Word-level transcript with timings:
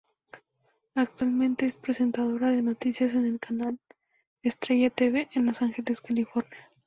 Actualmente 0.95 1.67
es 1.67 1.77
presentadora 1.77 2.49
de 2.49 2.63
noticias 2.63 3.13
en 3.13 3.27
el 3.27 3.39
canal 3.39 3.77
Estrella 4.41 4.89
tv 4.89 5.27
en 5.35 5.45
Los 5.45 5.61
Ángeles, 5.61 6.01
California. 6.01 6.57